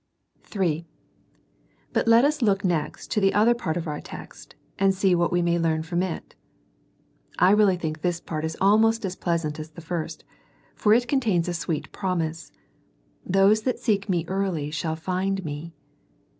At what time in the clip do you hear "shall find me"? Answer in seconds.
14.71-15.71